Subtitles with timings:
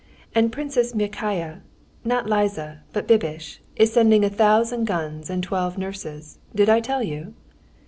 [0.33, 6.39] "And Princess Myakaya—not Liza, but Bibish—is sending a thousand guns and twelve nurses.
[6.55, 7.35] Did I tell you?"